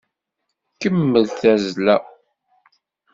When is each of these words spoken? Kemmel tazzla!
Kemmel 0.81 1.25
tazzla! 1.39 1.97